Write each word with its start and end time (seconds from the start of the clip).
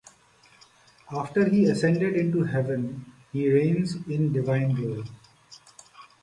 After 1.11 1.47
he 1.47 1.65
ascended 1.65 2.15
into 2.15 2.41
heaven, 2.43 3.05
he 3.31 3.47
reigns 3.53 3.97
in 4.07 4.33
divine 4.33 4.71
glory. 4.73 5.03